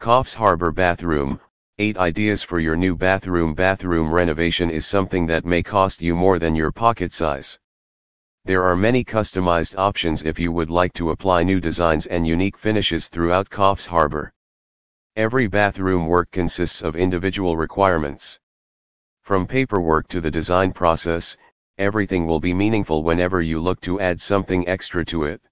[0.00, 1.38] Coffs Harbour Bathroom
[1.78, 3.52] 8 ideas for your new bathroom.
[3.52, 7.58] Bathroom renovation is something that may cost you more than your pocket size.
[8.46, 12.56] There are many customized options if you would like to apply new designs and unique
[12.56, 14.32] finishes throughout Coffs Harbour.
[15.16, 18.40] Every bathroom work consists of individual requirements.
[19.20, 21.36] From paperwork to the design process,
[21.76, 25.42] everything will be meaningful whenever you look to add something extra to it.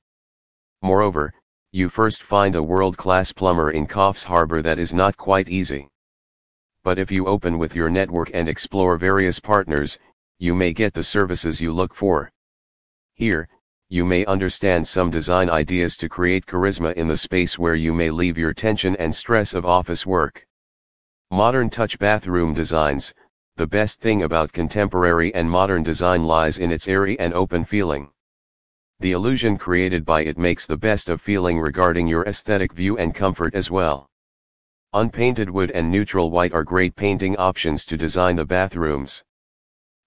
[0.80, 1.35] Moreover,
[1.71, 5.87] you first find a world-class plumber in Coffs Harbour that is not quite easy.
[6.83, 9.98] But if you open with your network and explore various partners,
[10.39, 12.30] you may get the services you look for.
[13.12, 13.51] Here,
[13.91, 18.11] you may understand some design ideas to create charisma in the space where you may
[18.11, 20.47] leave your tension and stress of office work.
[21.30, 23.12] Modern touch bathroom designs,
[23.56, 28.11] the best thing about contemporary and modern design lies in its airy and open feeling.
[29.01, 33.15] The illusion created by it makes the best of feeling regarding your aesthetic view and
[33.15, 34.09] comfort as well.
[34.93, 39.22] Unpainted wood and neutral white are great painting options to design the bathrooms.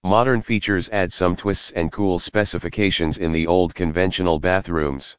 [0.04, 5.16] Modern features add some twists and cool specifications in the old conventional bathrooms.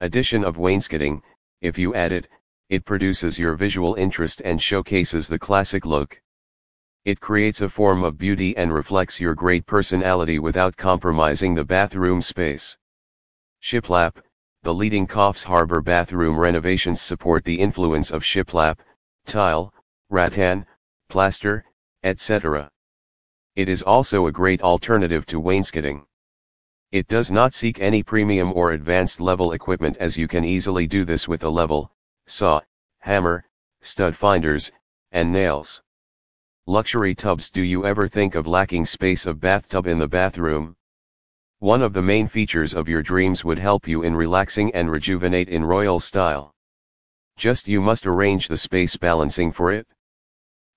[0.00, 1.22] Addition of wainscoting,
[1.60, 2.26] if you add it,
[2.70, 6.20] it produces your visual interest and showcases the classic look.
[7.04, 12.20] It creates a form of beauty and reflects your great personality without compromising the bathroom
[12.20, 12.76] space.
[13.62, 14.16] Shiplap,
[14.62, 18.78] the leading Coffs Harbour bathroom renovations support the influence of shiplap,
[19.26, 19.74] tile,
[20.08, 20.64] rattan,
[21.10, 21.64] plaster,
[22.02, 22.70] etc.
[23.56, 26.06] It is also a great alternative to wainscoting.
[26.90, 31.04] It does not seek any premium or advanced level equipment as you can easily do
[31.04, 31.92] this with a level,
[32.26, 32.62] saw,
[33.00, 33.44] hammer,
[33.82, 34.72] stud finders,
[35.12, 35.82] and nails.
[36.66, 40.76] Luxury tubs Do you ever think of lacking space of bathtub in the bathroom?
[41.60, 45.50] One of the main features of your dreams would help you in relaxing and rejuvenate
[45.50, 46.54] in royal style.
[47.36, 49.86] Just you must arrange the space balancing for it.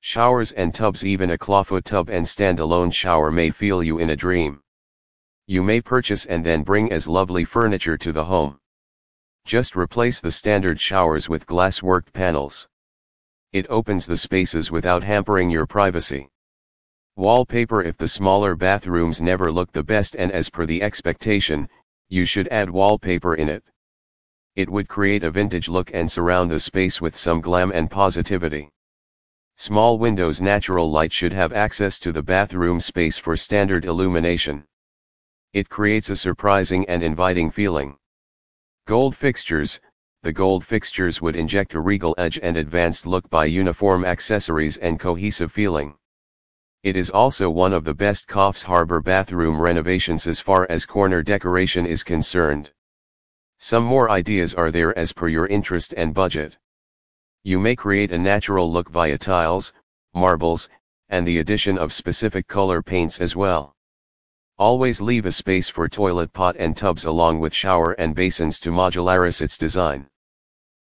[0.01, 4.15] Showers and tubs even a clawfoot tub and stand-alone shower may feel you in a
[4.17, 4.59] dream.
[5.47, 8.59] You may purchase and then bring as lovely furniture to the home.
[9.45, 12.67] Just replace the standard showers with glass-worked panels.
[13.53, 16.29] It opens the spaces without hampering your privacy.
[17.15, 21.69] Wallpaper If the smaller bathrooms never look the best and as per the expectation,
[22.09, 23.63] you should add wallpaper in it.
[24.55, 28.71] It would create a vintage look and surround the space with some glam and positivity.
[29.57, 34.65] Small windows natural light should have access to the bathroom space for standard illumination.
[35.53, 37.95] It creates a surprising and inviting feeling.
[38.87, 39.79] Gold fixtures,
[40.23, 44.99] the gold fixtures would inject a regal edge and advanced look by uniform accessories and
[44.99, 45.95] cohesive feeling.
[46.83, 51.23] It is also one of the best Coffs Harbour bathroom renovations as far as corner
[51.23, 52.71] decoration is concerned.
[53.57, 56.57] Some more ideas are there as per your interest and budget.
[57.41, 59.71] You may create a natural look via tiles,
[60.13, 60.67] marbles,
[61.07, 63.77] and the addition of specific color paints as well.
[64.57, 68.71] Always leave a space for toilet pot and tubs along with shower and basins to
[68.71, 70.09] modularize its design.